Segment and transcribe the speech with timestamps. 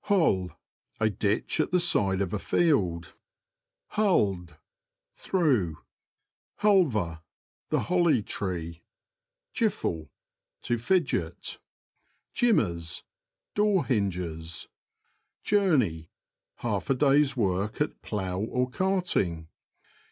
[0.05, 0.49] HOLL.—
[0.99, 3.13] A ditch at the side of a field.
[3.89, 4.49] HuLVER.—
[7.69, 8.81] The holly tree.
[9.53, 10.09] JiFFLE.—
[10.63, 11.59] To fidget.
[12.33, 13.03] JiMMERS.—
[13.53, 14.69] Door hinges.
[15.43, 16.09] Journey.—
[16.65, 19.49] Half a day's work at plough or carting.